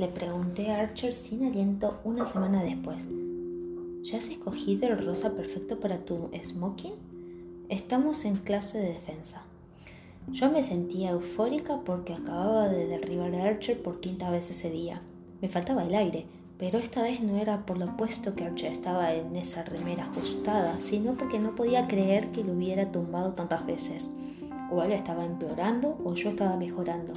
Le 0.00 0.08
pregunté 0.08 0.70
a 0.70 0.80
Archer 0.80 1.12
sin 1.12 1.44
aliento 1.44 2.00
una 2.04 2.24
semana 2.24 2.62
después. 2.62 3.06
¿Ya 4.02 4.16
has 4.16 4.30
escogido 4.30 4.88
el 4.88 5.04
rosa 5.04 5.34
perfecto 5.34 5.78
para 5.78 5.98
tu 6.06 6.30
smoking? 6.42 6.94
Estamos 7.68 8.24
en 8.24 8.36
clase 8.36 8.78
de 8.78 8.94
defensa. 8.94 9.42
Yo 10.32 10.50
me 10.50 10.62
sentía 10.62 11.10
eufórica 11.10 11.82
porque 11.84 12.14
acababa 12.14 12.70
de 12.70 12.86
derribar 12.86 13.34
a 13.34 13.44
Archer 13.44 13.82
por 13.82 14.00
quinta 14.00 14.30
vez 14.30 14.48
ese 14.48 14.70
día. 14.70 15.02
Me 15.42 15.50
faltaba 15.50 15.84
el 15.84 15.94
aire, 15.94 16.24
pero 16.58 16.78
esta 16.78 17.02
vez 17.02 17.20
no 17.20 17.36
era 17.36 17.66
por 17.66 17.76
lo 17.76 17.94
puesto 17.98 18.34
que 18.34 18.46
Archer 18.46 18.72
estaba 18.72 19.12
en 19.12 19.36
esa 19.36 19.64
remera 19.64 20.04
ajustada, 20.04 20.80
sino 20.80 21.12
porque 21.18 21.38
no 21.38 21.54
podía 21.54 21.88
creer 21.88 22.32
que 22.32 22.42
lo 22.42 22.54
hubiera 22.54 22.90
tumbado 22.90 23.34
tantas 23.34 23.66
veces. 23.66 24.08
O 24.72 24.82
él 24.82 24.92
estaba 24.92 25.26
empeorando 25.26 26.00
o 26.02 26.14
yo 26.14 26.30
estaba 26.30 26.56
mejorando. 26.56 27.12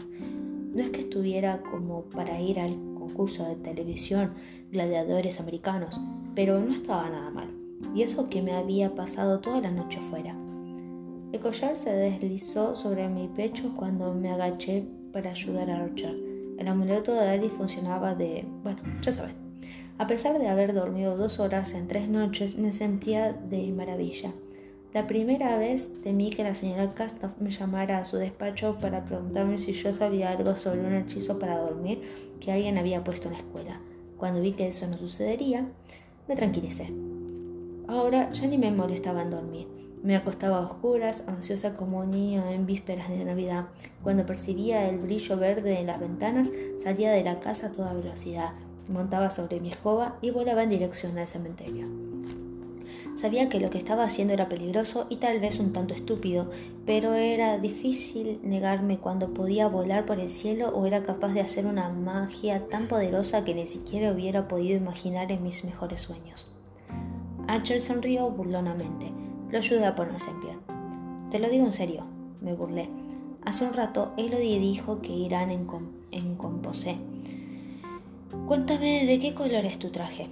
No 0.74 0.82
es 0.82 0.90
que 0.90 1.02
estuviera 1.02 1.62
como 1.62 2.02
para 2.04 2.42
ir 2.42 2.60
al 2.60 2.74
concurso 2.96 3.48
de 3.48 3.56
televisión 3.56 4.34
Gladiadores 4.72 5.40
Americanos, 5.40 6.00
pero 6.34 6.60
no 6.60 6.74
estaba 6.74 7.10
nada 7.10 7.30
mal. 7.30 7.48
Y 7.94 8.02
eso 8.02 8.28
que 8.28 8.42
me 8.42 8.54
había 8.54 8.96
pasado 8.96 9.40
toda 9.40 9.62
la 9.62 9.70
noche 9.70 10.00
fuera. 10.10 10.36
El 11.32 11.40
collar 11.40 11.76
se 11.76 11.92
deslizó 11.92 12.76
sobre 12.76 13.08
mi 13.08 13.28
pecho 13.28 13.72
cuando 13.76 14.14
me 14.14 14.30
agaché 14.30 14.86
para 15.12 15.32
ayudar 15.32 15.70
a 15.70 15.84
Archer. 15.84 16.16
El 16.58 16.68
amuleto 16.68 17.14
de 17.14 17.36
Eddie 17.36 17.50
funcionaba 17.50 18.16
de... 18.16 18.46
bueno, 18.64 18.82
ya 19.02 19.12
sabes. 19.12 19.34
A 20.00 20.08
pesar 20.08 20.40
de 20.40 20.48
haber 20.48 20.74
dormido 20.74 21.16
dos 21.16 21.40
horas 21.40 21.74
en 21.74 21.88
tres 21.88 22.10
noches, 22.10 22.58
me 22.58 22.74
sentía 22.74 23.32
de 23.32 23.72
maravilla. 23.72 24.34
La 24.94 25.08
primera 25.08 25.58
vez 25.58 26.02
temí 26.04 26.30
que 26.30 26.44
la 26.44 26.54
señora 26.54 26.94
Castoff 26.94 27.34
me 27.40 27.50
llamara 27.50 27.98
a 27.98 28.06
su 28.06 28.18
despacho 28.18 28.78
para 28.80 29.04
preguntarme 29.04 29.58
si 29.58 29.74
yo 29.74 29.92
sabía 29.92 30.30
algo 30.30 30.56
sobre 30.56 30.82
un 30.82 30.94
hechizo 30.94 31.40
para 31.40 31.58
dormir 31.58 32.04
que 32.40 32.52
alguien 32.52 32.78
había 32.78 33.04
puesto 33.04 33.28
en 33.28 33.34
la 33.34 33.40
escuela. 33.40 33.82
Cuando 34.18 34.40
vi 34.40 34.52
que 34.52 34.68
eso 34.68 34.86
no 34.86 35.00
sucedería, 35.00 35.66
me 36.28 36.36
tranquilicé. 36.36 36.94
Ahora 37.88 38.30
ya 38.30 38.46
ni 38.46 38.60
me 38.60 38.70
molestaba 38.70 39.24
en 39.24 39.32
dormir. 39.32 39.68
Me 40.04 40.16
acostaba 40.16 40.58
a 40.58 40.68
oscuras, 40.68 41.24
ansiosa 41.26 41.74
como 41.74 42.02
un 42.02 42.12
niño 42.12 42.48
en 42.48 42.68
vísperas 42.68 43.10
de 43.10 43.26
Navidad. 43.26 43.70
Cuando 44.04 44.28
percibía 44.28 44.88
el 44.88 45.00
brillo 45.00 45.38
verde 45.38 45.80
en 45.80 45.88
las 45.88 46.00
ventanas, 46.00 46.52
salía 46.78 47.12
de 47.12 47.24
la 47.24 47.40
casa 47.40 47.68
a 47.68 47.72
toda 47.72 47.94
velocidad, 47.94 48.52
montaba 48.88 49.32
sobre 49.32 49.60
mi 49.60 49.70
escoba 49.70 50.20
y 50.22 50.30
volaba 50.30 50.62
en 50.62 50.70
dirección 50.70 51.18
al 51.18 51.28
cementerio. 51.28 51.88
Sabía 53.16 53.48
que 53.48 53.60
lo 53.60 53.70
que 53.70 53.78
estaba 53.78 54.04
haciendo 54.04 54.34
era 54.34 54.50
peligroso 54.50 55.06
y 55.10 55.18
tal 55.18 55.40
vez 55.40 55.60
un 55.60 55.72
tanto 55.72 55.94
estúpido, 55.94 56.50
pero 56.86 57.14
era 57.14 57.60
difícil 57.60 58.40
negarme 58.44 58.98
cuando 58.98 59.34
podía 59.34 59.68
volar 59.68 60.06
por 60.06 60.20
el 60.20 60.30
cielo 60.30 60.70
o 60.70 60.86
era 60.86 61.04
capaz 61.04 61.34
de 61.34 61.42
hacer 61.42 61.68
una 61.68 61.90
magia 61.90 62.68
tan 62.70 62.88
poderosa 62.88 63.46
que 63.46 63.54
ni 63.54 63.68
siquiera 63.68 64.12
hubiera 64.12 64.48
podido 64.48 64.78
imaginar 64.78 65.32
en 65.32 65.44
mis 65.44 65.64
mejores 65.64 66.02
sueños. 66.02 66.48
Archer 67.48 67.82
sonrió 67.82 68.30
burlonamente. 68.30 69.12
Lo 69.52 69.60
ayudé 69.60 69.86
a 69.86 69.96
ponerse 69.96 70.32
en 70.32 70.42
pie. 70.42 70.58
Te 71.30 71.40
lo 71.40 71.50
digo 71.50 71.66
en 71.66 71.74
serio, 71.74 72.06
me 72.42 72.54
burlé. 72.54 72.90
Hace 73.46 73.66
un 73.66 73.74
rato 73.74 74.14
Elodie 74.18 74.60
dijo 74.60 75.02
que 75.02 75.12
irán 75.12 75.52
en, 75.52 75.68
en 76.12 76.36
composé. 76.36 76.98
Cuéntame 78.48 79.06
de 79.06 79.20
qué 79.20 79.36
color 79.36 79.66
es 79.66 79.78
tu 79.78 79.90
traje. 79.90 80.30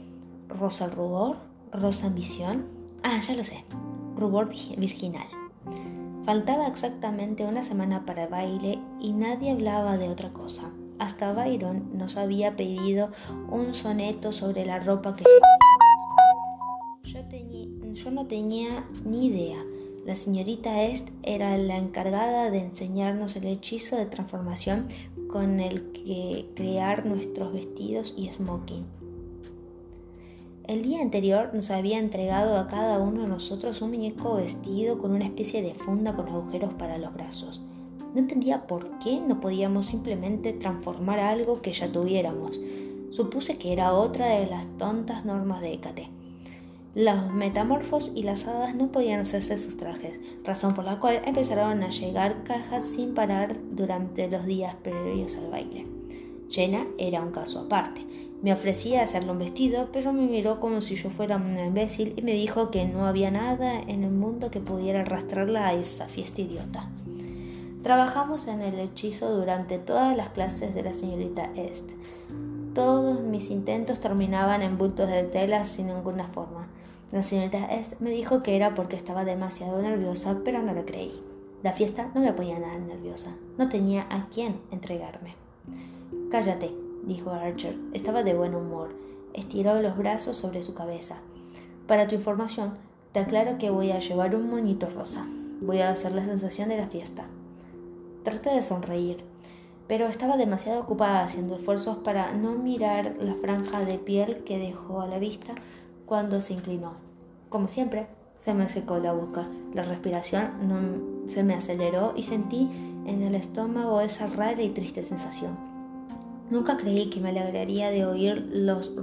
¿Rosa 0.50 0.88
rubor? 0.88 1.51
Rosa 1.72 2.08
Ambición. 2.08 2.66
Ah, 3.04 3.20
ya 3.22 3.36
lo 3.36 3.44
sé. 3.44 3.64
Rubor 4.16 4.50
Virginal. 4.50 5.28
Faltaba 6.26 6.68
exactamente 6.68 7.46
una 7.46 7.64
semana 7.64 8.06
para 8.06 8.26
el 8.26 8.30
baile 8.30 8.80
y 9.00 9.14
nadie 9.14 9.52
hablaba 9.52 9.98
de 9.98 10.10
otra 10.10 10.32
cosa. 10.32 10.70
Hasta 11.00 11.34
Byron 11.34 11.98
nos 11.98 12.18
había 12.18 12.56
pedido 12.56 13.10
un 13.50 13.74
soneto 13.74 14.32
sobre 14.32 14.66
la 14.66 14.80
ropa 14.80 15.16
que 15.16 15.24
yo, 17.04 17.20
yo 17.94 18.12
no 18.12 18.28
tenía 18.28 18.86
ni 19.04 19.28
idea. 19.28 19.66
La 20.06 20.16
señorita 20.16 20.84
Est 20.84 21.10
era 21.24 21.58
la 21.58 21.78
encargada 21.78 22.52
de 22.52 22.60
enseñarnos 22.60 23.36
el 23.36 23.46
hechizo 23.46 23.96
de 23.98 24.06
transformación 24.06 24.88
con 25.28 25.60
el 25.60 25.92
que 25.92 26.48
crear 26.56 27.06
nuestros 27.06 27.54
vestidos 27.54 28.14
y 28.18 28.32
smoking. 28.32 29.01
El 30.72 30.84
día 30.84 31.02
anterior 31.02 31.50
nos 31.54 31.70
había 31.70 32.00
entregado 32.00 32.58
a 32.58 32.68
cada 32.68 32.98
uno 33.00 33.24
de 33.24 33.28
nosotros 33.28 33.82
un 33.82 33.90
muñeco 33.90 34.38
vestido 34.38 35.00
con 35.00 35.12
una 35.12 35.26
especie 35.26 35.62
de 35.62 35.74
funda 35.74 36.16
con 36.16 36.30
agujeros 36.30 36.74
para 36.76 36.98
los 36.98 37.14
brazos. 37.14 37.60
No 38.14 38.22
entendía 38.22 38.68
por 38.68 38.98
qué 39.00 39.20
no 39.20 39.42
podíamos 39.42 39.88
simplemente 39.88 40.54
transformar 40.54 41.20
algo 41.20 41.62
que 41.62 41.74
ya 41.74 41.92
tuviéramos. 41.92 42.62
Supuse 43.10 43.58
que 43.58 43.74
era 43.74 43.92
otra 43.92 44.28
de 44.28 44.46
las 44.46 44.66
tontas 44.78 45.26
normas 45.26 45.60
de 45.60 45.74
Hécate. 45.74 46.08
Los 46.96 47.34
metamorfos 47.34 48.10
y 48.16 48.24
las 48.24 48.48
hadas 48.48 48.74
no 48.74 48.94
podían 48.94 49.20
hacerse 49.20 49.58
sus 49.58 49.76
trajes, 49.76 50.22
razón 50.46 50.74
por 50.74 50.86
la 50.86 51.02
cual 51.02 51.22
empezaron 51.26 51.84
a 51.84 51.90
llegar 51.90 52.46
cajas 52.46 52.86
sin 52.86 53.14
parar 53.14 53.58
durante 53.74 54.32
los 54.32 54.46
días 54.46 54.76
previos 54.76 55.36
al 55.36 55.52
baile. 55.52 55.86
Jenna 56.50 56.88
era 56.98 57.22
un 57.22 57.32
caso 57.32 57.60
aparte. 57.60 58.31
Me 58.42 58.52
ofrecía 58.52 59.04
hacerle 59.04 59.32
un 59.32 59.40
vestido, 59.40 59.90
pero 59.94 60.14
me 60.14 60.26
miró 60.26 60.60
como 60.60 60.82
si 60.82 60.96
yo 60.96 61.12
fuera 61.12 61.36
un 61.36 61.58
imbécil 61.60 62.14
y 62.18 62.24
me 62.24 62.34
dijo 62.34 62.72
que 62.72 62.86
no 62.86 63.06
había 63.06 63.30
nada 63.30 63.80
en 63.80 64.04
el 64.04 64.10
mundo 64.10 64.50
que 64.50 64.60
pudiera 64.60 65.02
arrastrarla 65.02 65.68
a 65.68 65.74
esa 65.74 66.08
fiesta 66.08 66.42
idiota. 66.42 66.90
Trabajamos 67.84 68.48
en 68.48 68.62
el 68.62 68.80
hechizo 68.80 69.36
durante 69.36 69.78
todas 69.78 70.18
las 70.18 70.30
clases 70.30 70.74
de 70.74 70.82
la 70.82 70.94
señorita 70.94 71.52
Est. 71.56 71.92
Todos 72.74 73.22
mis 73.22 73.52
intentos 73.52 74.00
terminaban 74.00 74.64
en 74.64 74.78
bultos 74.78 75.10
de 75.10 75.24
tela 75.24 75.66
sin 75.66 75.88
ninguna 75.88 76.28
forma. 76.28 76.68
La 77.12 77.22
señorita 77.22 77.66
Est 77.74 78.00
me 78.00 78.10
dijo 78.10 78.42
que 78.42 78.56
era 78.56 78.74
porque 78.74 78.96
estaba 78.96 79.24
demasiado 79.24 79.82
nerviosa, 79.82 80.40
pero 80.44 80.64
no 80.64 80.74
lo 80.74 80.86
creí. 80.86 81.22
La 81.62 81.74
fiesta 81.74 82.10
no 82.16 82.22
me 82.22 82.34
ponía 82.34 82.58
nada 82.58 82.78
nerviosa. 82.80 83.36
No 83.60 83.70
tenía 83.70 84.08
a 84.10 84.28
quién 84.34 84.56
entregarme. 84.72 85.36
Cállate, 86.32 86.72
dijo 87.04 87.32
Archer. 87.32 87.78
Estaba 87.94 88.24
de 88.24 88.34
buen 88.34 88.56
humor. 88.56 88.90
Estiró 89.34 89.82
los 89.82 89.98
brazos 89.98 90.38
sobre 90.38 90.64
su 90.64 90.74
cabeza. 90.74 91.18
Para 91.88 92.08
tu 92.08 92.16
información, 92.16 92.74
te 93.12 93.20
aclaro 93.20 93.58
que 93.58 93.70
voy 93.70 93.92
a 93.92 94.00
llevar 94.00 94.36
un 94.36 94.50
moñito 94.50 94.90
rosa. 94.90 95.26
Voy 95.62 95.80
a 95.80 95.90
hacer 95.90 96.14
la 96.14 96.24
sensación 96.24 96.70
de 96.70 96.78
la 96.78 96.88
fiesta. 96.88 97.26
Traté 98.24 98.52
de 98.52 98.64
sonreír, 98.64 99.24
pero 99.88 100.08
estaba 100.08 100.38
demasiado 100.38 100.82
ocupada 100.82 101.24
haciendo 101.24 101.56
esfuerzos 101.56 101.98
para 101.98 102.32
no 102.34 102.52
mirar 102.52 103.16
la 103.20 103.36
franja 103.36 103.84
de 103.84 103.98
piel 103.98 104.44
que 104.44 104.58
dejó 104.58 105.02
a 105.02 105.08
la 105.08 105.20
vista 105.20 105.54
cuando 106.06 106.40
se 106.40 106.54
inclinó. 106.54 106.94
Como 107.50 107.68
siempre, 107.68 108.08
se 108.38 108.54
me 108.54 108.70
secó 108.70 108.98
la 109.00 109.14
boca, 109.14 109.48
la 109.74 109.84
respiración 109.84 111.24
se 111.28 111.44
me 111.44 111.54
aceleró 111.54 112.14
y 112.16 112.24
sentí 112.24 112.70
en 113.06 113.22
el 113.22 113.36
estómago 113.36 114.02
esa 114.02 114.28
rara 114.28 114.62
y 114.62 114.70
triste 114.70 115.04
sensación. 115.04 115.71
Nunca 116.52 116.76
creí 116.76 117.10
que 117.10 117.22
me 117.22 117.30
alegraría 117.30 117.92
de 117.92 118.06
oír 118.06 118.50
los, 118.52 118.94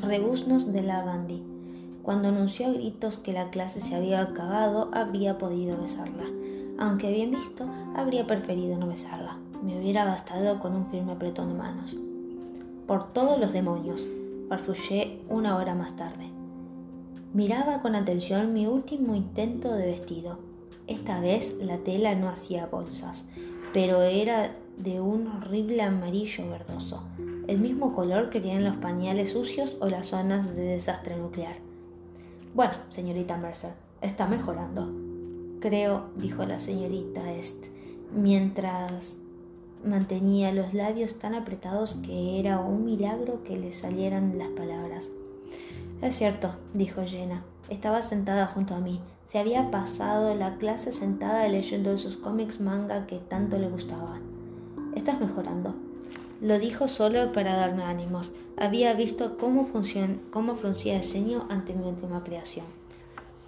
rebuznos 0.00 0.72
de 0.72 0.82
la 0.82 1.02
bandy. 1.02 1.42
Cuando 2.04 2.28
anunció 2.28 2.68
a 2.68 2.72
gritos 2.72 3.18
que 3.18 3.32
la 3.32 3.50
clase 3.50 3.80
se 3.80 3.96
había 3.96 4.22
acabado, 4.22 4.88
habría 4.92 5.38
podido 5.38 5.76
besarla. 5.76 6.24
Aunque 6.78 7.10
bien 7.10 7.32
visto, 7.32 7.64
habría 7.96 8.28
preferido 8.28 8.78
no 8.78 8.86
besarla. 8.86 9.38
Me 9.64 9.76
hubiera 9.76 10.04
bastado 10.04 10.60
con 10.60 10.76
un 10.76 10.86
firme 10.86 11.12
apretón 11.12 11.48
de 11.48 11.54
manos. 11.54 11.96
Por 12.86 13.12
todos 13.12 13.40
los 13.40 13.52
demonios, 13.52 14.04
farfullé 14.48 15.18
una 15.28 15.56
hora 15.56 15.74
más 15.74 15.96
tarde. 15.96 16.30
Miraba 17.34 17.82
con 17.82 17.96
atención 17.96 18.54
mi 18.54 18.68
último 18.68 19.16
intento 19.16 19.74
de 19.74 19.86
vestido. 19.86 20.38
Esta 20.86 21.18
vez 21.18 21.56
la 21.60 21.78
tela 21.78 22.14
no 22.14 22.28
hacía 22.28 22.66
bolsas, 22.66 23.24
pero 23.72 24.02
era 24.02 24.54
de 24.76 25.00
un 25.00 25.26
horrible 25.26 25.82
amarillo 25.82 26.48
verdoso, 26.48 27.02
el 27.46 27.58
mismo 27.58 27.94
color 27.94 28.30
que 28.30 28.40
tienen 28.40 28.64
los 28.64 28.76
pañales 28.76 29.30
sucios 29.30 29.76
o 29.80 29.88
las 29.88 30.08
zonas 30.08 30.54
de 30.54 30.62
desastre 30.62 31.16
nuclear. 31.16 31.56
Bueno, 32.54 32.74
señorita 32.90 33.36
Mercer, 33.36 33.72
está 34.00 34.26
mejorando. 34.26 34.92
Creo, 35.60 36.10
dijo 36.16 36.44
la 36.44 36.58
señorita 36.58 37.32
Est, 37.32 37.66
mientras 38.12 39.16
mantenía 39.84 40.52
los 40.52 40.74
labios 40.74 41.18
tan 41.18 41.34
apretados 41.34 41.96
que 42.04 42.38
era 42.38 42.60
un 42.60 42.84
milagro 42.84 43.42
que 43.44 43.58
le 43.58 43.72
salieran 43.72 44.38
las 44.38 44.48
palabras. 44.48 45.08
Es 46.00 46.16
cierto, 46.16 46.50
dijo 46.74 47.02
Jenna. 47.04 47.44
Estaba 47.68 48.02
sentada 48.02 48.46
junto 48.46 48.74
a 48.74 48.80
mí. 48.80 49.00
Se 49.26 49.38
había 49.38 49.70
pasado 49.70 50.34
la 50.34 50.58
clase 50.58 50.92
sentada 50.92 51.48
leyendo 51.48 51.96
sus 51.96 52.16
cómics 52.16 52.60
manga 52.60 53.06
que 53.06 53.18
tanto 53.18 53.58
le 53.58 53.68
gustaban. 53.68 54.21
Estás 55.02 55.20
mejorando. 55.20 55.74
Lo 56.40 56.60
dijo 56.60 56.86
solo 56.86 57.32
para 57.32 57.56
darme 57.56 57.82
ánimos. 57.82 58.30
Había 58.56 58.94
visto 58.94 59.36
cómo, 59.36 59.68
cómo 60.30 60.54
fruncía 60.54 60.96
el 60.96 61.02
ceño 61.02 61.44
ante 61.50 61.74
mi 61.74 61.84
última 61.88 62.22
creación. 62.22 62.66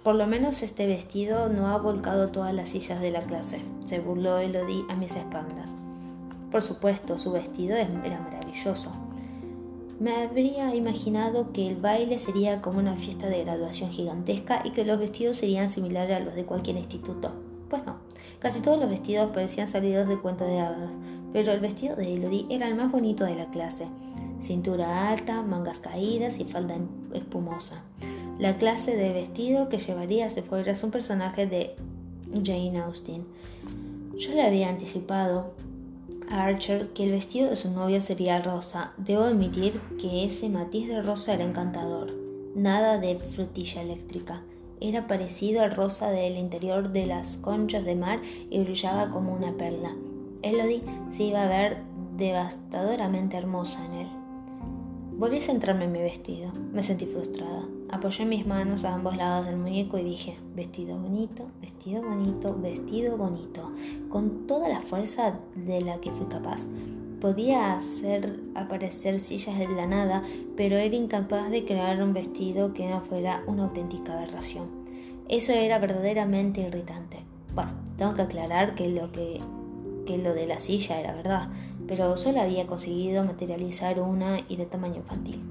Por 0.03 0.15
lo 0.15 0.27
menos 0.27 0.63
este 0.63 0.85
vestido 0.85 1.47
no 1.47 1.69
ha 1.69 1.77
volcado 1.77 2.27
todas 2.27 2.53
las 2.53 2.67
sillas 2.67 2.99
de 2.99 3.11
la 3.11 3.21
clase, 3.21 3.61
se 3.85 3.99
burló 3.99 4.39
Elodie 4.39 4.83
a 4.89 4.95
mis 4.97 5.15
espaldas. 5.15 5.71
Por 6.51 6.61
supuesto, 6.61 7.17
su 7.17 7.31
vestido 7.31 7.77
era 7.77 8.19
maravilloso. 8.19 8.91
Me 9.97 10.23
habría 10.23 10.75
imaginado 10.75 11.53
que 11.53 11.69
el 11.69 11.77
baile 11.77 12.17
sería 12.17 12.61
como 12.61 12.79
una 12.79 12.97
fiesta 12.97 13.27
de 13.27 13.45
graduación 13.45 13.91
gigantesca 13.91 14.61
y 14.65 14.71
que 14.71 14.83
los 14.83 14.99
vestidos 14.99 15.37
serían 15.37 15.69
similares 15.69 16.17
a 16.17 16.19
los 16.19 16.35
de 16.35 16.43
cualquier 16.43 16.75
instituto. 16.75 17.31
Pues 17.69 17.85
no, 17.85 17.95
casi 18.39 18.59
todos 18.59 18.77
los 18.77 18.89
vestidos 18.89 19.31
parecían 19.33 19.67
salidos 19.67 20.07
de 20.07 20.19
cuento 20.19 20.45
de 20.45 20.59
hadas, 20.59 20.93
pero 21.35 21.51
el 21.51 21.59
vestido 21.59 21.97
de 21.97 22.13
Elodie 22.13 22.45
era 22.49 22.65
el 22.69 22.75
más 22.75 22.89
bonito 22.89 23.25
de 23.25 23.35
la 23.35 23.51
clase. 23.51 23.87
Cintura 24.41 25.09
alta, 25.09 25.41
mangas 25.41 25.79
caídas 25.79 26.39
y 26.39 26.45
falda 26.45 26.75
em, 26.75 26.87
espumosa. 27.13 27.83
La 28.39 28.57
clase 28.57 28.95
de 28.95 29.11
vestido 29.11 29.67
que 29.67 29.77
llevaría 29.77 30.29
si 30.29 30.41
fueras 30.43 30.81
un 30.85 30.91
personaje 30.91 31.45
de 31.45 31.75
Jane 32.31 32.79
Austen. 32.79 33.25
Yo 34.17 34.31
le 34.31 34.43
había 34.43 34.69
anticipado 34.69 35.51
a 36.31 36.45
Archer 36.45 36.93
que 36.93 37.03
el 37.03 37.11
vestido 37.11 37.49
de 37.49 37.57
su 37.57 37.69
novia 37.69 37.99
sería 37.99 38.41
rosa. 38.41 38.93
Debo 38.95 39.23
admitir 39.23 39.81
que 39.99 40.23
ese 40.23 40.47
matiz 40.47 40.87
de 40.87 41.01
rosa 41.01 41.33
era 41.33 41.43
encantador. 41.43 42.13
Nada 42.55 42.97
de 42.97 43.19
frutilla 43.19 43.81
eléctrica. 43.81 44.41
Era 44.79 45.05
parecido 45.05 45.63
al 45.63 45.75
rosa 45.75 46.11
del 46.11 46.37
interior 46.37 46.93
de 46.93 47.07
las 47.07 47.35
conchas 47.35 47.83
de 47.83 47.95
mar 47.95 48.21
y 48.49 48.57
brillaba 48.59 49.09
como 49.09 49.33
una 49.33 49.51
perla. 49.57 49.93
Elodie 50.45 50.83
se 51.09 51.23
iba 51.23 51.43
a 51.43 51.47
ver 51.47 51.77
devastadoramente 52.17 53.35
hermosa 53.35 53.83
en 53.83 53.93
él. 53.93 54.07
Volví 55.17 55.37
a 55.37 55.41
centrarme 55.41 55.85
en 55.85 55.91
mi 55.91 56.01
vestido. 56.01 56.51
Me 56.71 56.83
sentí 56.83 57.07
frustrada. 57.07 57.63
Apoyé 57.89 58.25
mis 58.25 58.45
manos 58.45 58.85
a 58.85 58.93
ambos 58.93 59.17
lados 59.17 59.47
del 59.47 59.57
muñeco 59.57 59.97
y 59.97 60.03
dije, 60.03 60.37
vestido 60.53 60.99
bonito, 60.99 61.47
vestido 61.61 62.03
bonito, 62.03 62.55
vestido 62.61 63.17
bonito, 63.17 63.71
con 64.09 64.45
toda 64.45 64.69
la 64.69 64.81
fuerza 64.81 65.39
de 65.55 65.81
la 65.81 65.99
que 65.99 66.11
fui 66.11 66.27
capaz. 66.27 66.67
Podía 67.19 67.73
hacer 67.73 68.39
aparecer 68.53 69.19
sillas 69.21 69.57
de 69.57 69.67
la 69.67 69.87
nada, 69.87 70.21
pero 70.55 70.75
era 70.75 70.95
incapaz 70.95 71.49
de 71.49 71.65
crear 71.65 72.03
un 72.03 72.13
vestido 72.13 72.73
que 72.73 72.87
no 72.87 73.01
fuera 73.01 73.41
una 73.47 73.63
auténtica 73.63 74.13
aberración. 74.13 74.67
Eso 75.27 75.53
era 75.53 75.79
verdaderamente 75.79 76.61
irritante. 76.61 77.17
Bueno, 77.55 77.71
tengo 77.97 78.13
que 78.13 78.21
aclarar 78.21 78.75
que 78.75 78.89
lo, 78.89 79.11
que, 79.11 79.39
que 80.05 80.17
lo 80.17 80.33
de 80.33 80.47
la 80.47 80.59
silla 80.59 80.99
era 80.99 81.13
verdad 81.13 81.49
pero 81.87 82.17
solo 82.17 82.41
había 82.41 82.67
conseguido 82.67 83.23
materializar 83.23 83.99
una 83.99 84.39
y 84.47 84.55
de 84.55 84.65
tamaño 84.65 84.97
infantil. 84.97 85.41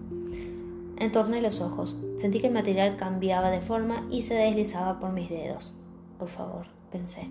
Entorné 0.97 1.41
los 1.41 1.61
ojos, 1.61 1.99
sentí 2.17 2.41
que 2.41 2.49
el 2.49 2.53
material 2.53 2.97
cambiaba 2.97 3.51
de 3.51 3.61
forma 3.61 4.07
y 4.11 4.23
se 4.23 4.35
deslizaba 4.35 5.01
por 5.01 5.13
mis 5.13 5.29
dedos. 5.29 5.75
Por 6.19 6.29
favor, 6.29 6.67
pensé. 6.91 7.31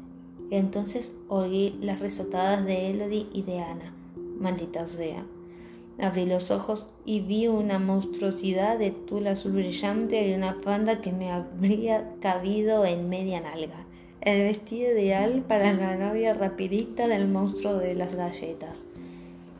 Y 0.51 0.55
entonces 0.55 1.13
oí 1.29 1.77
las 1.81 1.99
risotadas 1.99 2.65
de 2.65 2.91
Elodie 2.91 3.27
y 3.33 3.43
de 3.43 3.59
Ana. 3.59 3.93
Maldita 4.39 4.85
sea. 4.85 5.25
Abrí 5.99 6.25
los 6.25 6.51
ojos 6.51 6.93
y 7.05 7.21
vi 7.21 7.47
una 7.47 7.79
monstruosidad 7.79 8.79
de 8.79 8.91
tul 8.91 9.27
azul 9.27 9.53
brillante 9.53 10.27
y 10.27 10.33
una 10.33 10.57
panda 10.59 11.01
que 11.01 11.11
me 11.11 11.31
habría 11.31 12.15
cabido 12.19 12.83
en 12.85 13.09
media 13.09 13.39
nalga. 13.41 13.82
El 14.23 14.41
vestido 14.43 14.89
ideal 14.89 15.43
para 15.49 15.73
la 15.73 15.97
novia 15.97 16.33
rapidita 16.33 17.09
del 17.09 17.27
monstruo 17.27 17.73
de 17.73 17.93
las 17.93 18.15
galletas. 18.15 18.85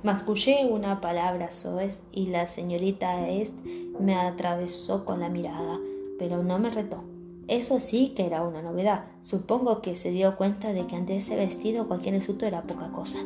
Mascullé 0.04 0.65
una 0.69 1.01
palabra 1.01 1.51
soez 1.51 2.00
y 2.13 2.27
la 2.27 2.48
señorita 2.48 3.27
Est 3.27 3.56
me 4.00 4.15
atravesó 4.15 5.04
con 5.04 5.19
la 5.19 5.27
mirada, 5.27 5.81
pero 6.18 6.44
no 6.44 6.60
me 6.60 6.69
retó. 6.69 7.04
Eso 7.50 7.81
sí 7.81 8.13
que 8.15 8.25
era 8.25 8.42
una 8.42 8.62
novedad. 8.62 9.04
Supongo 9.21 9.81
que 9.81 9.98
se 9.98 10.12
dio 10.12 10.38
cuenta 10.38 10.71
de 10.71 10.88
que 10.88 10.95
ante 10.95 11.18
ese 11.18 11.36
vestido 11.36 11.89
cualquier 11.89 12.15
insulto 12.15 12.45
era 12.45 12.62
poca 12.62 12.89
cosa. 12.94 13.19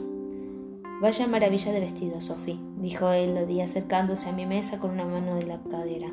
Vaya 1.03 1.27
maravilla 1.27 1.71
de 1.71 1.81
vestido, 1.81 2.19
Sophie, 2.19 2.59
dijo 2.77 3.11
Elodie 3.11 3.61
acercándose 3.61 4.27
a 4.27 4.31
mi 4.31 4.47
mesa 4.47 4.79
con 4.79 4.89
una 4.89 5.05
mano 5.05 5.35
de 5.35 5.45
la 5.45 5.61
cadera. 5.69 6.11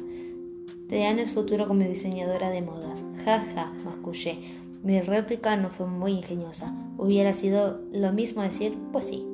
Te 0.87 1.09
es 1.09 1.33
futuro 1.33 1.67
como 1.67 1.81
diseñadora 1.81 2.51
de 2.51 2.61
modas. 2.61 3.03
Ja, 3.25 3.41
ja, 3.55 3.73
mascullé. 3.87 4.64
Mi 4.85 5.01
réplica 5.01 5.57
no 5.57 5.71
fue 5.71 5.87
muy 5.87 6.13
ingeniosa. 6.13 6.75
Hubiera 6.99 7.33
sido 7.33 7.81
lo 7.91 8.13
mismo 8.13 8.43
decir, 8.43 8.79
pues 8.93 9.07
sí. 9.07 9.27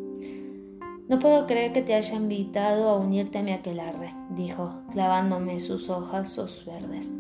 No 1.08 1.18
puedo 1.18 1.48
creer 1.48 1.72
que 1.72 1.82
te 1.82 1.94
haya 1.94 2.14
invitado 2.14 2.88
a 2.88 2.96
unirte 2.96 3.38
a 3.38 3.42
mi 3.42 3.50
aquelarre, 3.50 4.14
dijo, 4.30 4.72
clavándome 4.92 5.58
sus 5.58 5.90
ojos 5.90 6.64
verdes. 6.64 7.10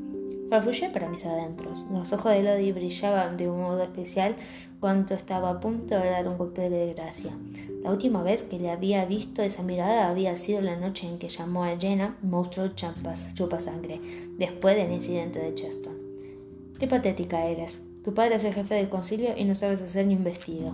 Farfullé 0.48 0.90
para 0.90 1.08
mis 1.08 1.26
adentros. 1.26 1.84
Los 1.90 2.12
ojos 2.12 2.30
de 2.30 2.38
Elodie 2.38 2.72
brillaban 2.72 3.36
de 3.36 3.50
un 3.50 3.62
modo 3.62 3.82
especial 3.82 4.36
cuando 4.78 5.14
estaba 5.16 5.50
a 5.50 5.58
punto 5.58 5.98
de 5.98 6.10
dar 6.10 6.28
un 6.28 6.38
golpe 6.38 6.70
de 6.70 6.94
gracia. 6.94 7.32
La 7.82 7.90
última 7.90 8.22
vez 8.22 8.44
que 8.44 8.60
le 8.60 8.70
había 8.70 9.04
visto 9.06 9.42
esa 9.42 9.64
mirada 9.64 10.08
había 10.08 10.36
sido 10.36 10.60
la 10.60 10.76
noche 10.76 11.08
en 11.08 11.18
que 11.18 11.28
llamó 11.28 11.64
a 11.64 11.76
Jenna 11.76 12.16
monstruo 12.22 12.68
chupa 12.76 13.58
sangre, 13.58 14.00
después 14.38 14.76
del 14.76 14.92
incidente 14.92 15.40
de 15.40 15.52
Cheston. 15.56 15.98
Qué 16.78 16.86
patética 16.86 17.46
eres. 17.46 17.89
Tu 18.02 18.14
padre 18.14 18.36
es 18.36 18.44
el 18.44 18.54
jefe 18.54 18.74
del 18.74 18.88
concilio 18.88 19.36
y 19.36 19.44
no 19.44 19.54
sabes 19.54 19.82
hacer 19.82 20.06
ni 20.06 20.14
un 20.14 20.24
vestido. 20.24 20.72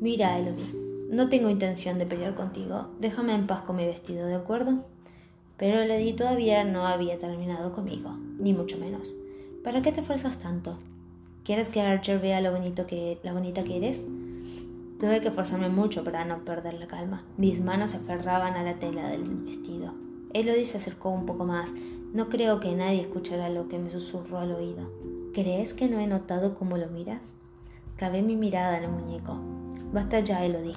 Mira, 0.00 0.38
Elodie, 0.38 0.74
no 1.10 1.28
tengo 1.28 1.50
intención 1.50 1.98
de 1.98 2.06
pelear 2.06 2.34
contigo. 2.34 2.88
Déjame 2.98 3.34
en 3.34 3.46
paz 3.46 3.62
con 3.62 3.76
mi 3.76 3.86
vestido, 3.86 4.26
¿de 4.26 4.34
acuerdo? 4.34 4.84
Pero 5.56 5.84
Lady 5.84 6.12
todavía 6.12 6.64
no 6.64 6.86
había 6.86 7.18
terminado 7.18 7.72
conmigo, 7.72 8.16
ni 8.38 8.52
mucho 8.52 8.78
menos. 8.78 9.14
¿Para 9.62 9.82
qué 9.82 9.92
te 9.92 10.00
esfuerzas 10.00 10.38
tanto? 10.38 10.78
¿Quieres 11.44 11.68
que 11.68 11.80
Archer 11.80 12.20
vea 12.20 12.40
lo 12.40 12.52
bonito 12.52 12.86
que, 12.86 13.18
la 13.22 13.32
bonita 13.32 13.62
que 13.62 13.76
eres? 13.76 14.04
Tuve 15.00 15.20
que 15.20 15.30
forzarme 15.30 15.68
mucho 15.68 16.04
para 16.04 16.24
no 16.24 16.44
perder 16.44 16.74
la 16.74 16.88
calma. 16.88 17.24
Mis 17.36 17.60
manos 17.60 17.92
se 17.92 17.98
aferraban 17.98 18.54
a 18.54 18.64
la 18.64 18.80
tela 18.80 19.08
del 19.08 19.22
vestido. 19.22 19.94
Elodie 20.32 20.66
se 20.66 20.78
acercó 20.78 21.10
un 21.10 21.24
poco 21.24 21.44
más. 21.44 21.72
No 22.12 22.28
creo 22.28 22.60
que 22.60 22.74
nadie 22.74 23.00
escuchara 23.00 23.48
lo 23.48 23.68
que 23.68 23.78
me 23.78 23.90
susurró 23.90 24.38
al 24.38 24.52
oído. 24.52 24.90
¿Crees 25.40 25.72
que 25.72 25.86
no 25.86 26.00
he 26.00 26.08
notado 26.08 26.56
cómo 26.56 26.76
lo 26.76 26.88
miras? 26.88 27.32
Clavé 27.94 28.22
mi 28.22 28.34
mirada 28.34 28.76
en 28.76 28.82
el 28.82 28.90
muñeco. 28.90 29.38
Basta 29.92 30.18
ya, 30.18 30.44
Elodie 30.44 30.74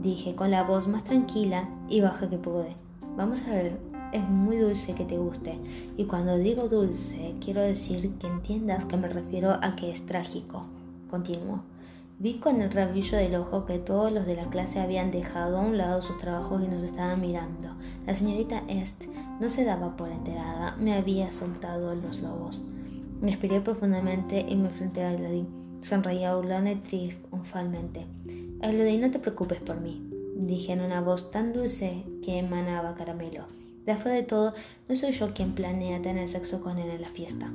dije 0.00 0.34
con 0.34 0.50
la 0.50 0.62
voz 0.62 0.88
más 0.88 1.04
tranquila 1.04 1.68
y 1.90 2.00
baja 2.00 2.30
que 2.30 2.38
pude. 2.38 2.76
Vamos 3.14 3.42
a 3.42 3.50
ver, 3.50 3.78
es 4.14 4.26
muy 4.26 4.56
dulce 4.56 4.94
que 4.94 5.04
te 5.04 5.18
guste. 5.18 5.58
Y 5.98 6.04
cuando 6.04 6.38
digo 6.38 6.66
dulce, 6.66 7.34
quiero 7.44 7.60
decir 7.60 8.10
que 8.18 8.26
entiendas 8.26 8.86
que 8.86 8.96
me 8.96 9.06
refiero 9.06 9.58
a 9.60 9.76
que 9.76 9.90
es 9.90 10.06
trágico. 10.06 10.64
Continuó. 11.10 11.60
Vi 12.18 12.38
con 12.38 12.62
el 12.62 12.70
rabillo 12.70 13.18
del 13.18 13.34
ojo 13.34 13.66
que 13.66 13.78
todos 13.78 14.10
los 14.10 14.24
de 14.24 14.36
la 14.36 14.48
clase 14.48 14.80
habían 14.80 15.10
dejado 15.10 15.58
a 15.58 15.60
un 15.60 15.76
lado 15.76 16.00
sus 16.00 16.16
trabajos 16.16 16.62
y 16.62 16.68
nos 16.68 16.82
estaban 16.84 17.20
mirando. 17.20 17.68
La 18.06 18.14
señorita 18.14 18.62
Est 18.66 19.04
no 19.42 19.50
se 19.50 19.66
daba 19.66 19.94
por 19.94 20.08
enterada, 20.08 20.74
me 20.80 20.94
había 20.94 21.30
soltado 21.32 21.94
los 21.94 22.22
lobos. 22.22 22.62
Respiré 23.22 23.60
profundamente 23.60 24.44
y 24.48 24.56
me 24.56 24.68
enfrenté 24.68 25.02
a 25.02 25.14
Elodie. 25.14 25.46
Sonreía 25.80 26.34
burlona 26.34 26.72
y 26.72 26.76
triunfalmente. 26.76 28.06
Elodie, 28.60 28.98
no 28.98 29.10
te 29.10 29.18
preocupes 29.18 29.60
por 29.60 29.80
mí, 29.80 30.02
dije 30.36 30.72
en 30.72 30.80
una 30.80 31.00
voz 31.00 31.30
tan 31.30 31.52
dulce 31.52 32.04
que 32.22 32.38
emanaba 32.38 32.94
caramelo. 32.94 33.44
Después 33.84 34.14
de 34.14 34.22
todo, 34.22 34.54
no 34.88 34.96
soy 34.96 35.12
yo 35.12 35.34
quien 35.34 35.52
planea 35.52 36.00
tener 36.00 36.26
sexo 36.28 36.62
con 36.62 36.78
él 36.78 36.88
en 36.90 37.02
la 37.02 37.08
fiesta. 37.08 37.52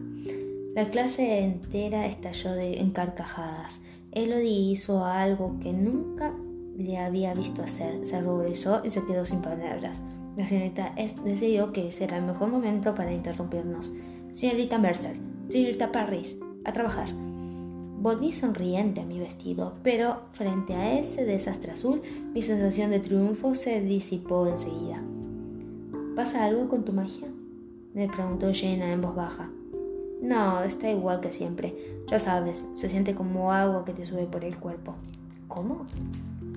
La 0.75 0.89
clase 0.89 1.39
entera 1.39 2.05
estalló 2.05 2.51
de, 2.51 2.79
en 2.79 2.91
carcajadas. 2.91 3.81
Elodie 4.11 4.71
hizo 4.71 5.05
algo 5.05 5.57
que 5.59 5.73
nunca 5.73 6.33
le 6.77 6.97
había 6.97 7.33
visto 7.33 7.63
hacer. 7.63 8.05
Se 8.05 8.21
ruborizó 8.21 8.81
y 8.85 8.91
se 8.91 9.03
quedó 9.05 9.25
sin 9.25 9.41
palabras. 9.41 10.01
La 10.37 10.47
señorita 10.47 10.93
decidió 11.23 11.73
que 11.73 11.87
ese 11.87 12.05
era 12.05 12.17
el 12.17 12.23
mejor 12.25 12.49
momento 12.49 12.93
para 12.93 13.11
interrumpirnos. 13.11 13.91
Señorita 14.31 14.77
Mercer, 14.77 15.17
señorita 15.49 15.91
Parris, 15.91 16.37
a 16.63 16.71
trabajar. 16.73 17.09
Volví 18.01 18.31
sonriente 18.31 19.01
a 19.01 19.05
mi 19.05 19.19
vestido, 19.19 19.73
pero 19.83 20.21
frente 20.31 20.75
a 20.75 20.97
ese 20.99 21.25
desastre 21.25 21.71
azul, 21.71 22.01
mi 22.33 22.41
sensación 22.41 22.91
de 22.91 22.99
triunfo 22.99 23.55
se 23.55 23.81
disipó 23.81 24.47
enseguida. 24.47 25.03
¿Pasa 26.15 26.45
algo 26.45 26.69
con 26.69 26.85
tu 26.85 26.93
magia? 26.93 27.27
me 27.93 28.07
preguntó 28.07 28.53
Jenna 28.53 28.93
en 28.93 29.01
voz 29.01 29.15
baja. 29.15 29.49
No, 30.21 30.63
está 30.63 30.89
igual 30.91 31.19
que 31.19 31.31
siempre. 31.31 31.75
Ya 32.09 32.19
sabes, 32.19 32.67
se 32.75 32.89
siente 32.89 33.15
como 33.15 33.51
agua 33.51 33.83
que 33.83 33.93
te 33.93 34.05
sube 34.05 34.25
por 34.25 34.43
el 34.43 34.57
cuerpo. 34.57 34.93
¿Cómo? 35.47 35.85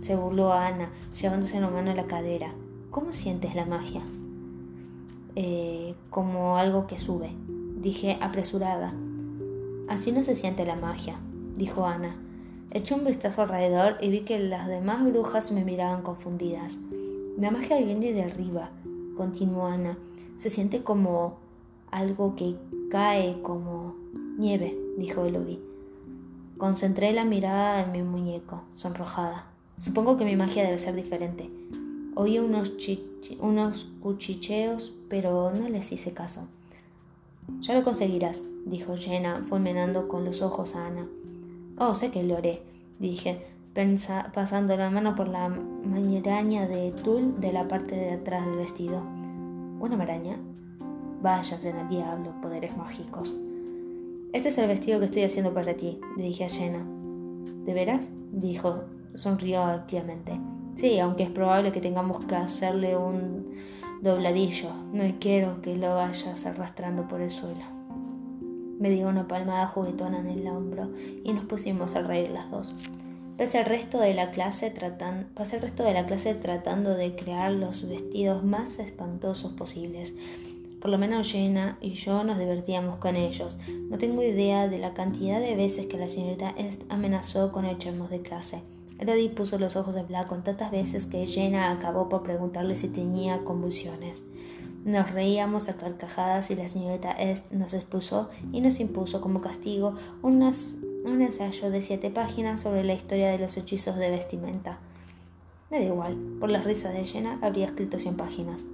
Se 0.03 0.15
burló 0.15 0.53
Ana, 0.53 0.91
llevándose 1.21 1.61
la 1.61 1.71
mano 1.71 1.93
a 1.93 1.95
la 1.95 2.07
cadera. 2.07 2.53
¿Cómo 2.91 3.13
sientes 3.13 3.55
la 3.55 3.65
magia? 3.65 4.03
Eh, 5.35 5.95
como 6.11 6.59
algo 6.59 6.87
que 6.87 6.99
sube, 6.99 7.31
dije 7.83 8.17
apresurada. 8.21 8.95
Así 9.89 10.12
no 10.12 10.23
se 10.23 10.37
siente 10.37 10.65
la 10.65 10.77
magia, 10.77 11.17
dijo 11.57 11.85
Ana. 11.85 12.17
Eché 12.71 12.95
un 12.95 13.05
vistazo 13.05 13.43
alrededor 13.43 13.97
y 14.01 14.09
vi 14.09 14.21
que 14.21 14.39
las 14.39 14.69
demás 14.69 15.05
brujas 15.05 15.53
me 15.53 15.65
miraban 15.65 16.03
confundidas. 16.03 16.79
La 17.37 17.51
magia 17.51 17.77
viene 17.79 18.12
de 18.12 18.23
arriba, 18.23 18.71
continuó 19.17 19.67
Ana. 19.67 19.99
Se 20.39 20.49
siente 20.49 20.83
como 20.83 21.39
algo 21.91 22.35
que 22.37 22.57
cae, 22.91 23.43
como 23.43 23.95
nieve, 24.39 24.79
dijo 24.97 25.27
Elodie. 25.27 25.61
Concentré 26.57 27.12
la 27.12 27.25
mirada 27.25 27.83
en 27.83 27.93
mi 27.93 28.03
muñeco, 28.03 28.62
sonrojada. 28.73 29.47
Supongo 29.77 30.17
que 30.17 30.25
mi 30.25 30.37
magia 30.37 30.65
debe 30.65 30.79
ser 30.79 30.95
diferente. 30.95 31.51
Oí 32.15 32.39
unos 32.39 32.73
unos 33.41 33.89
cuchicheos, 34.01 34.95
pero 35.09 35.53
no 35.53 35.69
les 35.69 35.91
hice 35.93 36.12
caso. 36.12 36.49
Ya 37.61 37.75
lo 37.75 37.85
conseguirás, 37.85 38.45
dijo 38.67 38.97
Jenna, 38.97 39.45
fulminando 39.49 40.09
con 40.09 40.25
los 40.25 40.43
ojos 40.43 40.75
a 40.77 40.87
Ana. 40.87 41.07
Oh, 41.79 41.95
sé 41.95 42.11
que 42.11 42.23
lo 42.23 42.37
haré, 42.37 42.63
dije, 42.99 43.47
pasando 44.33 44.77
la 44.77 44.91
mano 44.91 45.15
por 45.15 45.29
la 45.29 45.49
maraña 45.49 46.67
de 46.67 46.93
tul 46.93 47.41
de 47.41 47.53
la 47.53 47.67
parte 47.67 47.97
de 47.97 48.13
atrás 48.13 48.47
del 48.47 48.59
vestido. 48.59 49.03
¿Una 49.81 49.97
maraña? 49.97 50.37
Vayas 51.23 51.65
en 51.65 51.77
el 51.77 51.89
diablo, 51.89 52.33
poderes 52.41 52.77
mágicos. 52.77 53.35
Este 54.33 54.49
es 54.49 54.59
el 54.59 54.69
vestido 54.69 54.99
que 54.99 55.07
estoy 55.07 55.23
haciendo 55.23 55.53
para 55.53 55.75
ti, 55.75 56.01
le 56.17 56.25
dije 56.25 56.45
a 56.45 56.49
Jenna. 56.49 56.85
¿De 57.65 57.75
veras? 57.75 58.09
dijo, 58.33 58.85
sonrió 59.15 59.63
ampliamente. 59.63 60.39
Sí, 60.75 60.99
aunque 60.99 61.25
es 61.25 61.31
probable 61.31 61.71
que 61.73 61.81
tengamos 61.81 62.25
que 62.25 62.35
hacerle 62.35 62.97
un 62.97 63.45
dobladillo. 64.03 64.71
No 64.93 65.05
quiero 65.21 65.63
que 65.63 65.77
lo 65.77 65.95
vayas 65.95 66.45
arrastrando 66.45 67.07
por 67.07 67.21
el 67.21 67.31
suelo. 67.31 67.65
Me 68.81 68.91
dio 68.91 69.09
una 69.09 69.29
palmada 69.29 69.69
juguetona 69.69 70.19
en 70.19 70.27
el 70.27 70.47
hombro 70.49 70.91
y 71.23 71.33
nos 71.33 71.45
pusimos 71.45 71.95
a 71.95 72.03
reír 72.03 72.31
las 72.31 72.51
dos. 72.51 72.75
Pasé 73.39 73.61
el 73.61 73.65
resto 73.65 74.01
de 74.01 74.13
la 74.13 74.33
clase, 74.33 74.75
pasé 75.35 75.57
el 75.57 75.63
resto 75.63 75.85
de 75.85 75.95
la 75.95 76.07
clase 76.07 76.35
tratando 76.35 76.95
de 76.95 77.15
crear 77.15 77.53
los 77.53 77.89
vestidos 77.89 78.43
más 78.43 78.81
espantosos 78.81 79.53
posibles. 79.53 80.15
Por 80.81 80.91
lo 80.91 80.99
menos 80.99 81.31
Jenna 81.31 81.79
y 81.81 81.93
yo 81.93 82.25
nos 82.25 82.41
divertíamos 82.41 82.97
con 82.97 83.15
ellos. 83.15 83.57
No 83.89 83.99
tengo 83.99 84.25
idea 84.25 84.69
de 84.69 84.79
la 84.79 84.95
cantidad 84.95 85.39
de 85.39 85.55
veces 85.55 85.87
que 85.87 85.97
la 85.97 86.09
señorita 86.09 86.51
Est 86.59 86.83
amenazó 86.89 87.53
con 87.53 87.67
echarnos 87.67 88.11
de 88.11 88.21
clase. 88.21 88.63
Eddie 89.11 89.31
puso 89.31 89.59
los 89.59 89.77
ojos 89.77 89.95
de 89.95 90.05
con 90.29 90.45
tantas 90.45 90.71
veces 90.71 91.07
que 91.07 91.27
Jenna 91.27 91.71
acabó 91.71 92.09
por 92.09 92.23
preguntarle 92.23 92.75
si 92.75 92.89
tenía 92.89 93.45
convulsiones. 93.45 94.23
Nos 94.85 95.11
reíamos 95.11 95.69
a 95.69 95.75
carcajadas 95.75 96.51
y 96.51 96.57
la 96.57 96.69
señorita 96.69 97.13
Est 97.13 97.51
nos 97.53 97.73
expulsó 97.73 98.31
y 98.53 98.61
nos 98.61 98.81
impuso 98.81 99.21
como 99.21 99.41
castigo 99.41 99.95
un 100.23 100.43
ensayo 100.43 101.71
de 101.71 101.83
siete 101.83 102.11
páginas 102.11 102.61
sobre 102.61 102.85
la 102.85 102.95
historia 102.95 103.31
de 103.31 103.39
los 103.39 103.57
hechizos 103.57 103.97
de 103.97 104.11
vestimenta. 104.11 104.79
Me 105.71 105.79
da 105.79 105.85
igual, 105.85 106.17
por 106.41 106.51
las 106.51 106.65
risas 106.65 106.93
de 106.93 107.05
Jenna 107.05 107.39
habría 107.43 107.67
escrito 107.67 107.99
cien 107.99 108.17
páginas. 108.17 108.65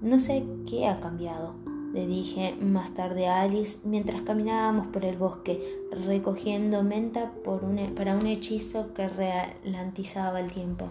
No 0.00 0.18
sé 0.18 0.44
qué 0.68 0.88
ha 0.88 1.00
cambiado, 1.00 1.54
le 1.92 2.06
dije 2.06 2.56
más 2.60 2.94
tarde 2.94 3.26
a 3.26 3.42
Alice 3.42 3.78
mientras 3.84 4.22
caminábamos 4.22 4.86
por 4.86 5.04
el 5.04 5.16
bosque, 5.16 5.78
recogiendo 6.06 6.82
menta 6.82 7.32
para 7.44 8.16
un 8.16 8.26
hechizo 8.26 8.94
que 8.94 9.08
ralentizaba 9.08 10.40
el 10.40 10.50
tiempo. 10.50 10.88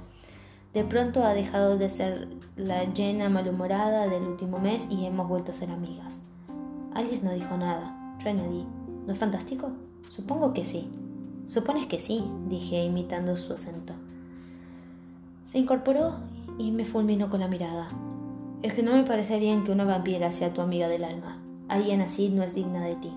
De 0.74 0.84
pronto 0.84 1.24
ha 1.24 1.34
dejado 1.34 1.78
de 1.78 1.90
ser 1.90 2.30
la 2.56 2.86
llena 2.86 3.30
malhumorada 3.30 4.08
del 4.08 4.24
último 4.24 4.60
mes 4.60 4.88
y 4.90 5.06
hemos 5.06 5.28
vuelto 5.28 5.52
a 5.52 5.56
ser 5.56 5.72
amigas. 5.72 6.20
Alice 6.94 7.24
no 7.24 7.32
dijo 7.34 7.58
nada. 7.58 8.16
Yo 8.24 8.30
añadí, 8.30 8.66
¿no 9.06 9.12
es 9.12 9.20
fantástico? 9.20 9.72
Supongo 10.10 10.54
que 10.54 10.64
sí. 10.64 10.88
Supones 11.46 11.88
que 11.88 12.00
sí, 12.00 12.24
dije 12.48 12.86
imitando 12.86 13.36
su 13.36 13.54
acento. 13.54 13.94
Se 15.46 15.58
incorporó 15.58 16.20
y 16.58 16.72
me 16.72 16.86
fulminó 16.86 17.30
con 17.30 17.42
la 17.42 17.48
mirada. 17.48 17.88
Es 18.64 18.76
que 18.76 18.84
no 18.84 18.94
me 18.94 19.04
parece 19.04 19.40
bien 19.40 19.64
que 19.64 19.72
una 19.72 19.86
vampira 19.86 20.32
sea 20.32 20.54
tu 20.54 20.62
amiga 20.62 20.88
del 20.88 21.04
alma. 21.04 21.42
Alguien 21.68 22.00
así 22.02 22.30
no 22.30 22.44
es 22.44 22.54
digna 22.54 22.86
de 22.86 22.96
ti. 22.96 23.12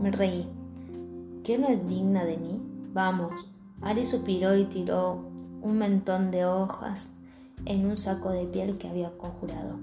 Me 0.00 0.10
reí. 0.10 0.48
¿Qué 1.44 1.58
no 1.58 1.68
es 1.68 1.86
digna 1.86 2.24
de 2.24 2.38
mí? 2.38 2.62
Vamos. 2.94 3.46
Ari 3.82 4.06
suspiró 4.06 4.56
y 4.56 4.64
tiró 4.64 5.22
un 5.60 5.76
mentón 5.76 6.30
de 6.30 6.46
hojas 6.46 7.10
en 7.66 7.84
un 7.84 7.98
saco 7.98 8.30
de 8.30 8.46
piel 8.46 8.78
que 8.78 8.88
había 8.88 9.10
conjurado. 9.18 9.78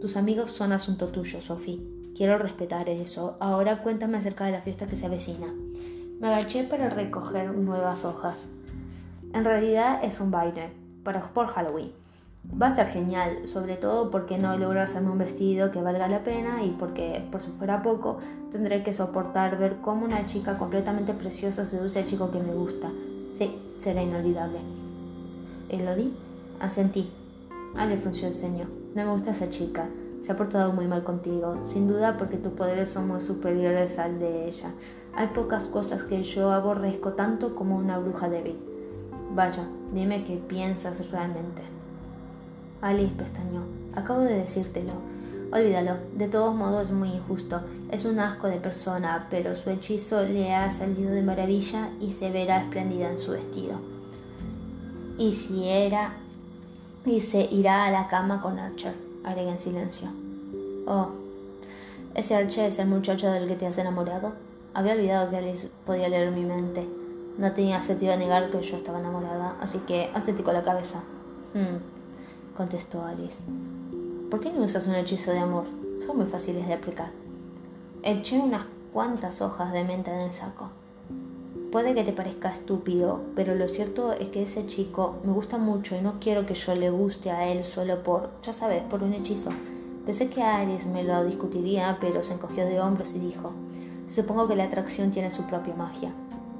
Tus 0.00 0.16
amigos 0.16 0.50
son 0.50 0.72
asunto 0.72 1.08
tuyo, 1.08 1.42
Sophie. 1.42 1.86
Quiero 2.16 2.38
respetar 2.38 2.88
eso. 2.88 3.36
Ahora 3.40 3.82
cuéntame 3.82 4.16
acerca 4.16 4.46
de 4.46 4.52
la 4.52 4.62
fiesta 4.62 4.86
que 4.86 4.96
se 4.96 5.04
avecina. 5.04 5.52
Me 6.20 6.28
agaché 6.28 6.64
para 6.64 6.88
recoger 6.88 7.54
nuevas 7.54 8.06
hojas. 8.06 8.46
En 9.34 9.44
realidad 9.44 10.02
es 10.02 10.20
un 10.20 10.30
baile, 10.30 10.72
para, 11.02 11.20
por 11.20 11.48
Halloween. 11.48 11.92
Va 12.50 12.68
a 12.68 12.74
ser 12.74 12.86
genial, 12.86 13.48
sobre 13.48 13.76
todo 13.76 14.10
porque 14.10 14.38
no 14.38 14.56
logro 14.56 14.80
hacerme 14.80 15.10
un 15.10 15.18
vestido 15.18 15.72
que 15.72 15.80
valga 15.80 16.06
la 16.06 16.22
pena 16.22 16.62
y 16.62 16.70
porque, 16.70 17.26
por 17.32 17.42
si 17.42 17.50
fuera 17.50 17.82
poco, 17.82 18.18
tendré 18.52 18.84
que 18.84 18.92
soportar 18.92 19.58
ver 19.58 19.78
cómo 19.80 20.04
una 20.04 20.26
chica 20.26 20.56
completamente 20.56 21.14
preciosa 21.14 21.66
seduce 21.66 21.98
al 21.98 22.06
chico 22.06 22.30
que 22.30 22.38
me 22.38 22.54
gusta. 22.54 22.90
Sí, 23.36 23.50
será 23.78 24.02
inolvidable. 24.02 24.58
¿Elodie? 25.68 26.12
Asentí. 26.60 27.10
Ah, 27.76 27.86
le 27.86 27.96
frunció 27.96 28.28
el 28.28 28.34
ceño. 28.34 28.66
No 28.94 29.04
me 29.04 29.10
gusta 29.10 29.32
esa 29.32 29.50
chica. 29.50 29.88
Se 30.22 30.30
ha 30.30 30.36
portado 30.36 30.72
muy 30.72 30.86
mal 30.86 31.02
contigo, 31.02 31.66
sin 31.66 31.88
duda 31.88 32.16
porque 32.16 32.36
tus 32.36 32.52
poderes 32.52 32.88
son 32.88 33.08
muy 33.08 33.20
superiores 33.20 33.98
al 33.98 34.20
de 34.20 34.46
ella. 34.46 34.70
Hay 35.16 35.26
pocas 35.28 35.64
cosas 35.64 36.04
que 36.04 36.22
yo 36.22 36.52
aborrezco 36.52 37.14
tanto 37.14 37.56
como 37.56 37.76
una 37.76 37.98
bruja 37.98 38.28
débil. 38.28 38.56
Vaya, 39.34 39.66
dime 39.92 40.24
qué 40.24 40.36
piensas 40.36 41.10
realmente. 41.10 41.73
Alice 42.84 43.14
pestañó. 43.16 43.62
Acabo 43.94 44.20
de 44.20 44.40
decírtelo. 44.40 44.92
Olvídalo. 45.50 45.94
De 46.16 46.28
todos 46.28 46.54
modos 46.54 46.90
es 46.90 46.94
muy 46.94 47.08
injusto. 47.08 47.62
Es 47.90 48.04
un 48.04 48.20
asco 48.20 48.46
de 48.46 48.58
persona, 48.58 49.26
pero 49.30 49.56
su 49.56 49.70
hechizo 49.70 50.22
le 50.22 50.54
ha 50.54 50.70
salido 50.70 51.10
de 51.10 51.22
maravilla 51.22 51.88
y 51.98 52.12
se 52.12 52.30
verá 52.30 52.60
espléndida 52.60 53.10
en 53.10 53.18
su 53.18 53.30
vestido. 53.30 53.76
Y 55.16 55.32
si 55.32 55.66
era... 55.66 56.12
y 57.06 57.20
se 57.20 57.48
irá 57.50 57.86
a 57.86 57.90
la 57.90 58.06
cama 58.08 58.42
con 58.42 58.58
Archer, 58.58 58.92
agregué 59.24 59.52
en 59.52 59.58
silencio. 59.58 60.08
Oh, 60.86 61.08
¿ese 62.14 62.34
Archer 62.34 62.68
es 62.68 62.78
el 62.78 62.88
muchacho 62.88 63.30
del 63.30 63.48
que 63.48 63.56
te 63.56 63.66
has 63.66 63.78
enamorado? 63.78 64.32
Había 64.74 64.92
olvidado 64.92 65.30
que 65.30 65.38
Alice 65.38 65.70
podía 65.86 66.10
leer 66.10 66.32
mi 66.32 66.44
mente. 66.44 66.86
No 67.38 67.50
tenía 67.52 67.80
sentido 67.80 68.14
negar 68.18 68.50
que 68.50 68.60
yo 68.60 68.76
estaba 68.76 69.00
enamorada, 69.00 69.54
así 69.62 69.78
que 69.86 70.10
con 70.44 70.52
la 70.52 70.64
cabeza. 70.64 70.98
Hmm 71.54 71.93
contestó 72.56 73.04
Alice. 73.04 73.42
¿Por 74.30 74.40
qué 74.40 74.52
no 74.52 74.64
usas 74.64 74.86
un 74.86 74.94
hechizo 74.94 75.32
de 75.32 75.38
amor? 75.38 75.64
Son 76.06 76.16
muy 76.16 76.26
fáciles 76.26 76.66
de 76.66 76.74
aplicar. 76.74 77.10
Eché 78.02 78.38
unas 78.38 78.66
cuantas 78.92 79.40
hojas 79.40 79.72
de 79.72 79.84
menta 79.84 80.14
en 80.14 80.26
el 80.26 80.32
saco. 80.32 80.68
Puede 81.72 81.94
que 81.94 82.04
te 82.04 82.12
parezca 82.12 82.52
estúpido, 82.52 83.20
pero 83.34 83.56
lo 83.56 83.66
cierto 83.66 84.12
es 84.12 84.28
que 84.28 84.42
ese 84.44 84.66
chico 84.66 85.16
me 85.24 85.32
gusta 85.32 85.58
mucho 85.58 85.96
y 85.96 86.00
no 86.00 86.14
quiero 86.20 86.46
que 86.46 86.54
yo 86.54 86.74
le 86.76 86.90
guste 86.90 87.32
a 87.32 87.48
él 87.48 87.64
solo 87.64 88.02
por, 88.04 88.30
ya 88.44 88.52
sabes, 88.52 88.82
por 88.84 89.02
un 89.02 89.14
hechizo. 89.14 89.50
Pensé 90.06 90.28
que 90.28 90.42
Alice 90.42 90.88
me 90.88 91.02
lo 91.02 91.24
discutiría, 91.24 91.98
pero 92.00 92.22
se 92.22 92.34
encogió 92.34 92.66
de 92.66 92.80
hombros 92.80 93.12
y 93.14 93.18
dijo, 93.18 93.50
supongo 94.06 94.46
que 94.46 94.54
la 94.54 94.64
atracción 94.64 95.10
tiene 95.10 95.32
su 95.32 95.42
propia 95.44 95.74
magia. 95.74 96.12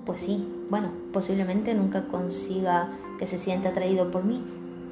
Pues 0.05 0.23
sí, 0.23 0.45
bueno, 0.71 0.89
posiblemente 1.13 1.75
nunca 1.75 2.03
consiga 2.09 2.89
que 3.19 3.27
se 3.27 3.39
sienta 3.39 3.69
atraído 3.69 4.11
por 4.11 4.25
mí, 4.25 4.43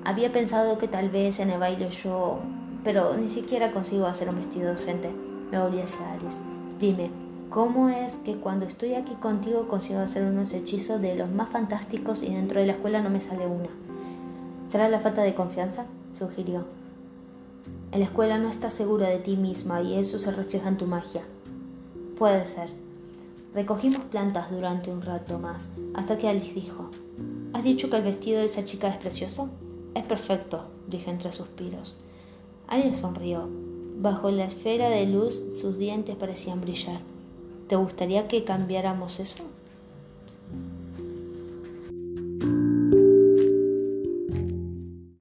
había 0.05 0.33
pensado 0.33 0.79
que 0.79 0.89
tal 0.89 1.09
vez 1.09 1.39
en 1.41 1.51
el 1.51 1.61
baile 1.61 1.91
yo... 1.91 2.39
Pero 2.85 3.17
ni 3.17 3.29
siquiera 3.29 3.71
consigo 3.71 4.07
hacer 4.07 4.29
un 4.29 4.37
vestido 4.37 4.73
docente. 4.73 5.09
Me 5.53 5.61
volví 5.61 5.81
hacia 5.81 6.13
Alice. 6.13 6.39
Dime, 6.81 7.11
¿cómo 7.49 7.89
es 7.89 8.17
que 8.17 8.35
cuando 8.35 8.67
estoy 8.67 8.95
aquí 8.95 9.15
contigo 9.15 9.69
consigo 9.69 10.01
hacer 10.01 10.25
unos 10.25 10.53
hechizos 10.53 11.01
de 11.01 11.15
los 11.15 11.31
más 11.31 11.49
fantásticos 11.51 12.25
y 12.25 12.35
dentro 12.35 12.59
de 12.59 12.67
la 12.67 12.73
escuela 12.73 13.01
no 13.01 13.11
me 13.11 13.21
sale 13.21 13.47
una? 13.47 13.69
¿Será 14.69 14.89
la 14.89 14.99
falta 14.99 15.23
de 15.23 15.35
confianza? 15.35 15.85
sugirió. 16.13 16.65
En 17.93 18.01
la 18.01 18.07
escuela 18.07 18.39
no 18.39 18.49
estás 18.49 18.75
segura 18.75 19.09
de 19.09 19.19
ti 19.19 19.37
misma 19.37 19.81
y 19.81 19.99
eso 19.99 20.19
se 20.19 20.33
refleja 20.33 20.69
en 20.69 20.79
tu 20.79 20.87
magia. 20.87 21.23
Puede 22.19 22.47
ser. 22.47 22.69
Recogimos 23.55 24.03
plantas 24.11 24.51
durante 24.51 24.91
un 24.91 25.03
rato 25.03 25.39
más, 25.39 25.63
hasta 25.95 26.19
que 26.19 26.29
Alice 26.29 26.55
dijo, 26.55 26.91
¿Has 27.53 27.63
dicho 27.63 27.91
que 27.91 27.97
el 27.97 28.03
vestido 28.03 28.41
de 28.41 28.47
esa 28.47 28.65
chica 28.65 28.89
es 28.89 28.97
precioso? 28.97 29.51
Es 29.95 30.07
perfecto, 30.07 30.65
dije 30.89 31.11
entre 31.11 31.33
suspiros. 31.33 31.97
Alguien 32.67 32.97
sonrió. 32.97 33.49
Bajo 33.99 34.31
la 34.31 34.45
esfera 34.45 34.89
de 34.89 35.07
luz 35.07 35.43
sus 35.61 35.79
dientes 35.79 36.17
parecían 36.17 36.61
brillar. 36.61 37.01
¿Te 37.69 37.77
gustaría 37.77 38.27
que 38.27 38.45
cambiáramos 38.45 39.21
eso? 39.21 39.45